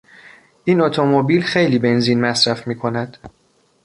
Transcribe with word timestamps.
این 0.63 0.81
اتومبیل 0.81 1.41
خیلی 1.41 1.79
بنزین 1.79 2.21
مصرف 2.21 2.67
میکند. 2.67 3.17